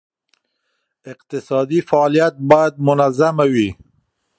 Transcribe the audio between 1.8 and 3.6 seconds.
فعالیت باید منظمه